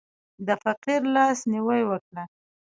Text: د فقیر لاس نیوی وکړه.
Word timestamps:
د 0.47 0.49
فقیر 0.63 1.01
لاس 1.15 1.39
نیوی 1.51 1.81
وکړه. 1.89 2.23